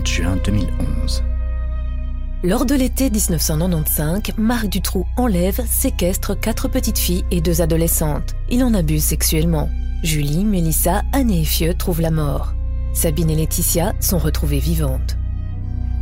[0.00, 1.22] 30 juin 2011.
[2.42, 8.34] Lors de l'été 1995, Marc Dutroux enlève, séquestre quatre petites filles et deux adolescentes.
[8.48, 9.68] Il en abuse sexuellement.
[10.02, 12.54] Julie, Mélissa, Anne et Fieu trouvent la mort.
[12.94, 15.16] Sabine et Laetitia sont retrouvées vivantes.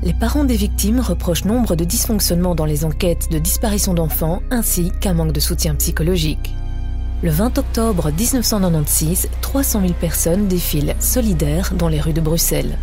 [0.05, 4.93] Les parents des victimes reprochent nombre de dysfonctionnements dans les enquêtes de disparition d'enfants ainsi
[5.01, 6.55] qu'un manque de soutien psychologique.
[7.23, 12.79] Le 20 octobre 1996, 300 000 personnes défilent solidaires dans les rues de Bruxelles.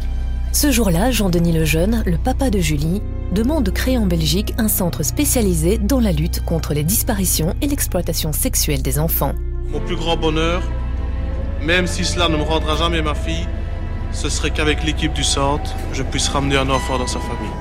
[0.55, 3.01] Ce jour-là, Jean-Denis Lejeune, le papa de Julie,
[3.33, 7.67] demande de créer en Belgique un centre spécialisé dans la lutte contre les disparitions et
[7.67, 9.33] l'exploitation sexuelle des enfants.
[9.69, 10.63] Mon plus grand bonheur,
[11.61, 13.45] même si cela ne me rendra jamais ma fille,
[14.13, 17.51] ce serait qu'avec l'équipe du centre, je puisse ramener un enfant dans sa famille.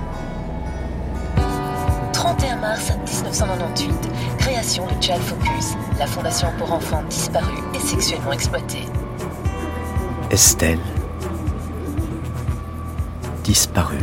[2.12, 3.92] 31 mars 1998,
[4.38, 8.86] création de Child Focus, la fondation pour enfants disparus et sexuellement exploités.
[10.30, 10.78] Estelle,
[13.44, 13.98] disparue.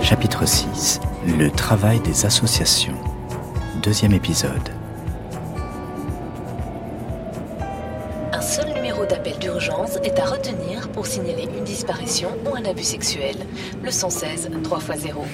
[0.00, 1.00] Chapitre 6
[1.38, 2.96] Le travail des associations.
[3.82, 4.70] Deuxième épisode.
[8.32, 12.84] Un seul numéro d'appel d'urgence est à retenir pour signaler une disparition ou un abus
[12.84, 13.36] sexuel.
[13.82, 15.26] Le 116 3 x 0.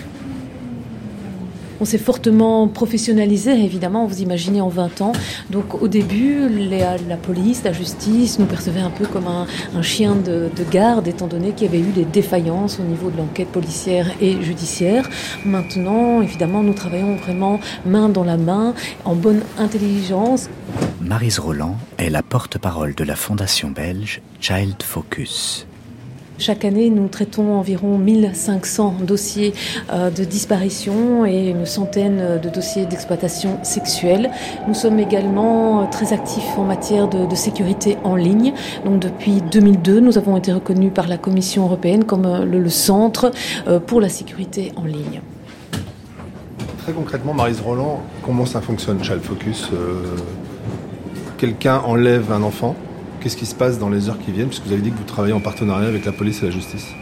[1.81, 5.13] On s'est fortement professionnalisé, évidemment, vous imaginez en 20 ans.
[5.49, 9.47] Donc au début, la police, la justice nous percevaient un peu comme un,
[9.83, 13.17] chien de, de, garde, étant donné qu'il y avait eu des défaillances au niveau de
[13.17, 15.09] l'enquête policière et judiciaire.
[15.47, 20.51] Maintenant, évidemment, nous travaillons vraiment main dans la main, en bonne intelligence.
[21.01, 25.67] Marise Roland est la porte-parole de la fondation belge Child Focus.
[26.41, 29.53] Chaque année, nous traitons environ 1500 dossiers
[29.93, 34.31] euh, de disparition et une centaine de dossiers d'exploitation sexuelle.
[34.67, 38.55] Nous sommes également très actifs en matière de, sécurité en ligne.
[38.87, 43.33] Donc depuis 2002, nous avons été reconnus par la Commission européenne comme euh, le, centre
[43.69, 45.21] euh, pour la sécurité en ligne.
[46.79, 49.69] Très concrètement, Marise Roland, comment ça fonctionne, Child Focus
[51.37, 52.77] Quelqu'un enlève un enfant,
[53.21, 55.05] Qu'est-ce qui se passe dans les heures qui viennent Puisque vous avez dit que vous
[55.05, 56.95] travaillez en partenariat avec la police et la justice.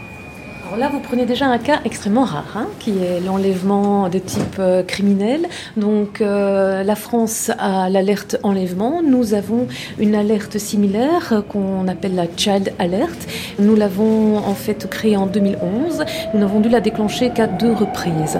[0.65, 4.57] Alors là, vous prenez déjà un cas extrêmement rare, hein, qui est l'enlèvement de type
[4.59, 5.47] euh, criminel.
[5.77, 9.01] Donc, euh, la France a l'alerte enlèvement.
[9.01, 13.27] Nous avons une alerte similaire euh, qu'on appelle la Child Alert.
[13.57, 16.03] Nous l'avons en fait créée en 2011.
[16.35, 18.39] Nous n'avons dû la déclencher qu'à deux reprises.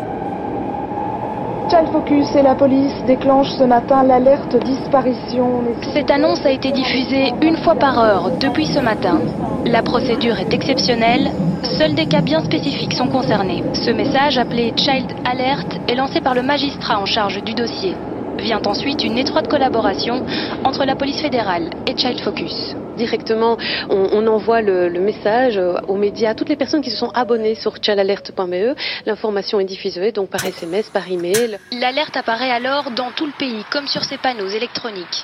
[1.80, 5.64] Child Focus et la police déclenchent ce matin l'alerte disparition.
[5.94, 9.22] Cette annonce a été diffusée une fois par heure depuis ce matin.
[9.66, 11.32] La procédure est exceptionnelle.
[11.64, 13.64] Seuls des cas bien spécifiques sont concernés.
[13.74, 17.96] Ce message, appelé Child Alert, est lancé par le magistrat en charge du dossier.
[18.40, 20.26] Vient ensuite une étroite collaboration
[20.64, 22.76] entre la police fédérale et Child Focus.
[22.96, 23.58] Directement,
[23.90, 27.76] on, envoie le, message aux médias, à toutes les personnes qui se sont abonnées sur
[27.82, 28.76] childalert.be.
[29.06, 31.58] L'information est diffusée donc par SMS, par email.
[31.72, 35.24] L'alerte apparaît alors dans tout le pays, comme sur ces panneaux électroniques.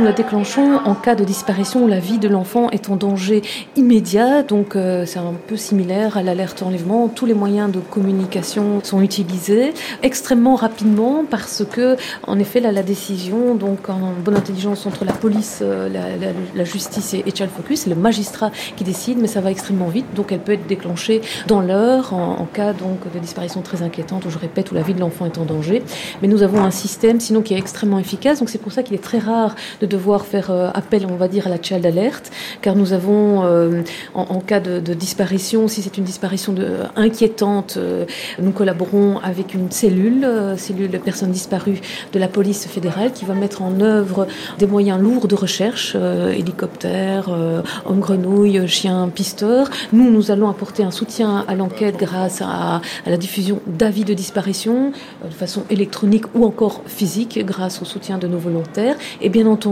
[0.00, 3.42] Nous la déclenchons en cas de disparition où la vie de l'enfant est en danger
[3.76, 4.42] immédiat.
[4.42, 7.08] Donc euh, c'est un peu similaire à l'alerte enlèvement.
[7.08, 13.54] Tous les moyens de communication sont utilisés extrêmement rapidement parce que, en effet, la décision,
[13.54, 15.90] donc en bonne intelligence entre la police, euh,
[16.54, 20.06] la, justice et, Child Focus, c'est le magistrat qui décide, mais ça va extrêmement vite.
[20.16, 24.30] Donc elle peut être déclenchée dans l'heure en, cas donc de disparition très inquiétante, où
[24.30, 25.82] je répète, où la vie de l'enfant est en danger.
[26.22, 28.38] Mais nous avons un système sinon qui est extrêmement efficace.
[28.38, 31.28] Donc c'est pour ça qu'il est très rare de devoir faire euh, appel, on va
[31.28, 32.30] dire, à la child alert,
[32.62, 33.82] car nous avons, euh,
[34.14, 38.06] en, cas de, disparition, si c'est une disparition de, inquiétante, euh,
[38.40, 41.80] nous collaborons avec une cellule, cellule de personnes disparues
[42.12, 44.26] de la police fédérale, qui va mettre en œuvre
[44.58, 47.28] des moyens lourds de recherche, hélicoptères,
[47.84, 49.68] hommes grenouilles, chiens pisteurs.
[49.92, 54.14] Nous, nous allons apporter un soutien à l'enquête grâce à, à la diffusion d'avis de
[54.14, 54.92] disparition
[55.24, 58.96] de façon électronique ou encore physique grâce au soutien de nos volontaires.
[59.20, 59.69] Et bien entendu,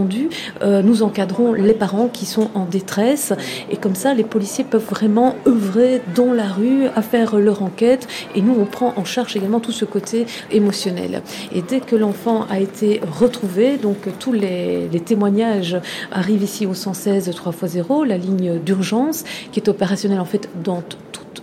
[0.63, 3.33] euh, nous encadrons les parents qui sont en détresse
[3.71, 8.07] et comme ça, les policiers peuvent vraiment œuvrer dans la rue à faire leur enquête
[8.35, 11.23] et nous, on prend en charge également tout ce côté émotionnel.
[11.53, 15.77] Et dès que l'enfant a été retrouvé, donc tous les, témoignages
[16.11, 20.83] arrivent ici au 116 3x0, la ligne d'urgence qui est opérationnelle en fait dans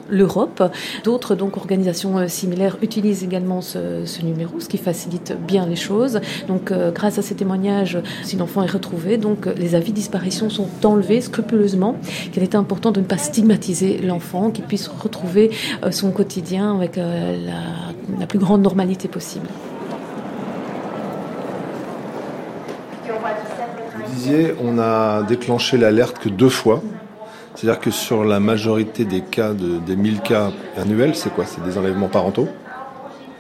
[0.10, 0.64] l'Europe.
[1.04, 6.20] D'autres donc organisations similaires utilisent également ce, numéro, ce qui facilite bien les choses.
[6.48, 10.68] Donc grâce à ces témoignages, si l'enfant est retrouvé, donc les avis de disparition sont
[10.84, 11.96] enlevés scrupuleusement.
[12.32, 15.52] Qu'il est important de ne pas stigmatiser l'enfant, qu'il puisse retrouver
[15.92, 17.06] son quotidien avec la,
[18.20, 19.48] la plus grande normalité possible.
[23.96, 26.82] Vous disiez, on a déclenché l'alerte que deux fois.
[27.56, 31.46] C'est-à-dire que sur la majorité des cas, de, des 1000 cas annuels, c'est quoi?
[31.46, 32.48] C'est des enlèvements parentaux?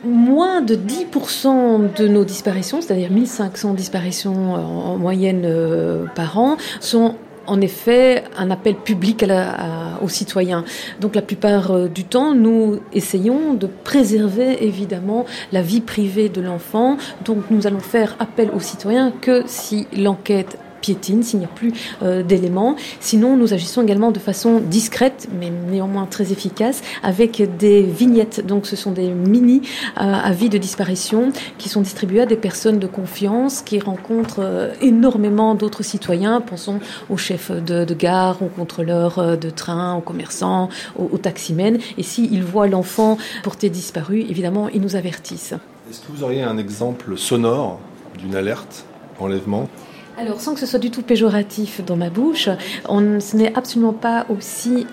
[0.05, 7.15] Moins de 10% de nos disparitions, c'est-à-dire 1500 disparitions en moyenne euh, par an, sont
[7.47, 10.63] en effet un appel public à la, aux citoyens.
[11.01, 16.41] Donc la plupart euh, du temps, nous essayons de préserver évidemment la vie privée de
[16.41, 16.97] l'enfant.
[17.23, 20.57] Donc nous allons faire appel aux citoyens que si l'enquête
[20.93, 22.75] s'il n'y a plus euh, d'éléments.
[22.99, 28.45] Sinon, nous agissons également de façon discrète, mais néanmoins très efficace, avec des vignettes.
[28.45, 29.61] Donc, ce sont des mini
[29.97, 34.73] euh, avis de disparition qui sont distribués à des personnes de confiance qui rencontrent euh,
[34.81, 36.41] énormément d'autres citoyens.
[36.41, 36.79] Pensons
[37.09, 41.77] aux chefs de, gare, aux contrôleurs de train, aux commerçants, aux, taximens.
[41.97, 45.53] Et s'ils voient l'enfant porté disparu, évidemment, ils nous avertissent.
[45.89, 47.79] Est-ce que vous auriez un exemple sonore
[48.17, 48.85] d'une alerte
[49.19, 49.69] enlèvement?
[50.17, 52.49] Alors, sans que ce soit du tout péjoratif dans ma bouche,
[52.87, 54.87] ce n'est absolument pas aussi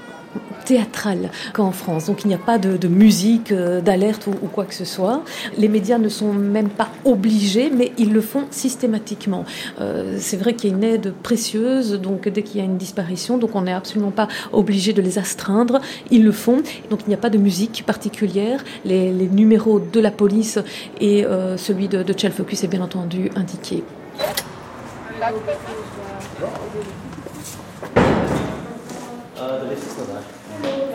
[0.65, 2.07] théâtral qu'en France.
[2.07, 5.23] Donc il n'y a pas de, musique, euh, d'alerte ou, quoi que ce soit.
[5.59, 9.45] Les médias ne sont même pas obligés, mais ils le font systématiquement.
[9.81, 12.79] Euh, c'est vrai qu'il y a une aide précieuse, donc dès qu'il y a une
[12.79, 15.81] disparition, donc on n'est absolument pas obligé de les astreindre.
[16.11, 16.63] Ils le font.
[16.91, 18.65] Donc il n'y a pas de musique particulière.
[18.85, 20.59] Les, numéros de la police
[21.01, 23.83] et euh, celui de, de Focus est bien entendu indiqué.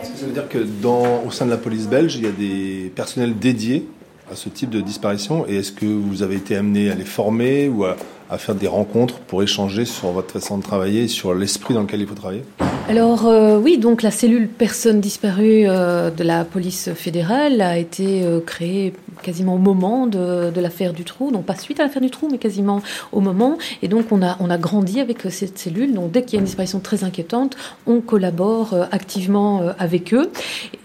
[0.02, 2.26] Est-ce que ça veut dire que dans, au sein de la police belge, il y
[2.26, 3.88] a des personnels dédiés
[4.30, 7.70] à ce type de disparition Et est-ce que vous avez été amené à les former
[7.70, 7.96] ou à,
[8.28, 11.82] à faire des rencontres pour échanger sur votre façon de travailler et sur l'esprit dans
[11.82, 12.44] lequel il faut travailler?
[12.88, 18.22] Alors euh, oui, donc la cellule personnes disparues euh, de la police fédérale a été
[18.24, 22.08] euh, créée quasiment au moment de, l'affaire du trou, donc pas suite à l'affaire du
[22.08, 22.80] trou, mais quasiment
[23.12, 23.58] au moment.
[23.82, 25.92] Et donc on a, grandi avec cette cellule.
[25.92, 27.56] Donc dès qu'il y a une disparition très inquiétante,
[27.86, 30.30] on collabore activement avec eux.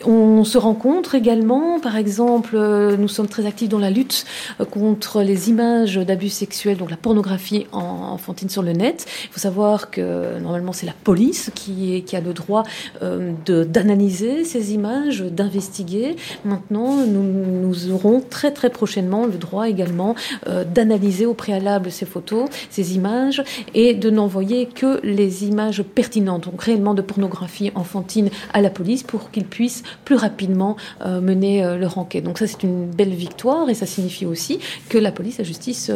[0.03, 2.57] On se rencontre également, par exemple,
[2.97, 4.25] nous sommes très actifs dans la lutte
[4.71, 9.05] contre les images d'abus sexuels, donc la pornographie en, enfantine sur le net.
[9.25, 12.63] Il faut savoir que normalement c'est la police qui, qui a le droit
[13.01, 13.33] euh,
[13.65, 16.15] d'analyser ces images, d'investiguer.
[16.45, 20.15] Maintenant, nous, aurons très très prochainement le droit également
[20.47, 23.43] euh, d'analyser au préalable ces photos, ces images
[23.73, 29.03] et de n'envoyer que les images pertinentes, donc réellement de pornographie enfantine à la police
[29.03, 32.23] pour qu'ils puissent plus rapidement euh, mener leur enquête.
[32.23, 34.59] Donc ça c'est une belle victoire et ça signifie aussi
[34.89, 35.91] que la police la justice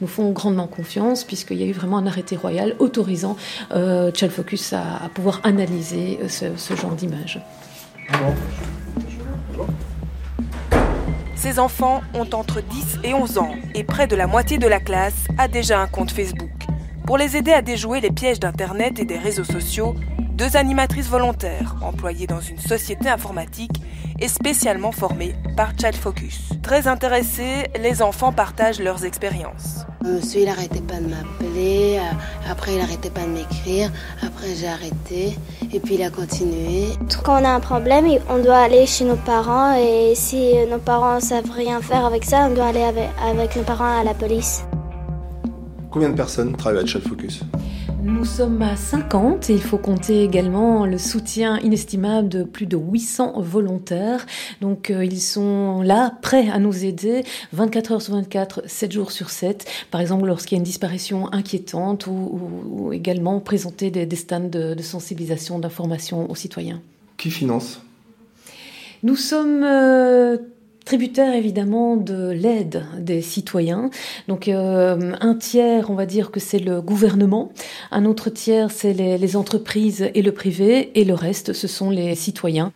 [0.00, 3.36] nous font grandement confiance puisqu'il y a eu vraiment un arrêté royal autorisant
[3.70, 5.10] Child Focus à,
[5.44, 7.40] analyser euh, ce, ce genre d'images.
[11.34, 14.80] Ces enfants ont entre 10 et 11 ans et près de la moitié de la
[14.80, 16.50] classe a déjà un compte Facebook.
[17.06, 19.96] Pour les aider à déjouer les pièges d'Internet et des réseaux sociaux,
[20.32, 23.80] deux animatrices volontaires employées dans une société informatique
[24.18, 26.50] et spécialement formées par Child Focus.
[26.62, 29.84] Très intéressés, les enfants partagent leurs expériences.
[30.04, 33.90] Monsieur, il n'arrêtait pas de m'appeler, euh, après il n'arrêtait pas de m'écrire,
[34.20, 35.36] après j'ai arrêté,
[35.72, 36.88] et puis il a continué.
[37.22, 41.16] Quand on a un problème, on doit aller chez nos parents, et si nos parents
[41.16, 44.14] ne savent rien faire avec ça, on doit aller avec, avec nos parents à la
[44.14, 44.64] police.
[45.90, 47.42] Combien de personnes travaillent à Child Focus?
[48.04, 52.76] Nous sommes à 50 et il faut compter également le soutien inestimable de plus de
[52.76, 54.26] 800 volontaires.
[54.60, 59.12] Donc euh, ils sont là, prêts à nous aider 24 heures sur 24, 7 jours
[59.12, 59.70] sur 7.
[59.92, 64.16] Par exemple, lorsqu'il y a une disparition inquiétante ou, ou, ou également présenter des, des
[64.16, 66.80] stands de, de sensibilisation, d'information aux citoyens.
[67.18, 67.82] Qui finance?
[69.04, 70.38] Nous sommes euh,
[70.84, 73.90] tributaire évidemment de l'aide des citoyens.
[74.28, 77.52] Donc euh, un tiers, on va dire que c'est le gouvernement,
[77.90, 81.90] un autre tiers, c'est les, les entreprises et le privé, et le reste, ce sont
[81.90, 82.72] les citoyens.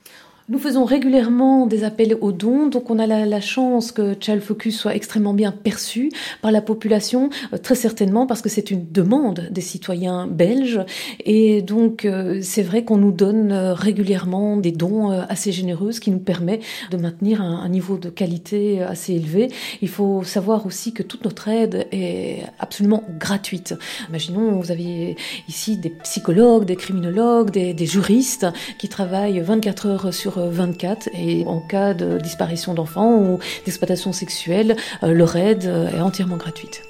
[0.48, 4.78] Nous faisons régulièrement des appels aux dons, donc on a la, chance que Child Focus
[4.78, 9.48] soit extrêmement bien perçu par la population, euh, très certainement parce que c'est une demande
[9.50, 10.80] des citoyens belges,
[11.24, 16.00] et donc euh, c'est vrai qu'on nous donne euh, régulièrement des dons assez généreux, ce
[16.00, 16.60] qui nous permet
[16.92, 19.48] de maintenir un, niveau de qualité assez élevé.
[19.82, 23.74] Il faut savoir aussi que toute notre aide est absolument gratuite.
[24.08, 25.16] Imaginons, vous avez
[25.48, 28.46] ici des psychologues, des criminologues, des, des juristes
[28.78, 34.76] qui travaillent 24 heures sur 24 et en cas de disparition d'enfants ou d'exploitation sexuelle,
[35.02, 36.83] leur aide est entièrement gratuite.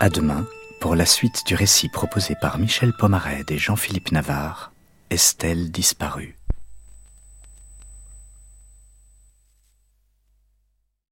[0.00, 0.46] À demain
[0.80, 4.72] pour la suite du récit proposé par Michel Pomarède et Jean-Philippe Navarre,
[5.10, 6.36] Estelle disparue.